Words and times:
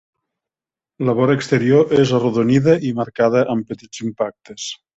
La 1.09 1.13
vora 1.19 1.35
exterior 1.41 1.93
és 2.05 2.15
arrodonida 2.21 2.77
i 2.89 2.95
marcada 3.03 3.47
amb 3.55 3.69
petits 3.71 4.05
impactes. 4.09 4.71